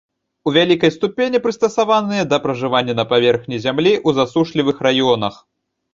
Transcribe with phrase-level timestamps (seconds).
[0.51, 5.35] У вялікай ступені прыстасаваныя да пражывання на паверхні зямлі ў засушлівых раёнах.